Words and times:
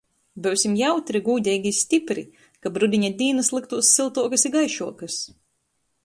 Byusim 0.45 0.71
jautri, 0.77 1.19
gūdeigi 1.27 1.71
i 1.73 1.77
stypri, 1.79 2.23
kab 2.65 2.79
rudiņa 2.83 3.11
dīnys 3.19 3.51
lyktūs 3.57 3.91
syltuokys 3.99 4.47
i 4.49 4.53
gaišuokys!!! 4.57 5.19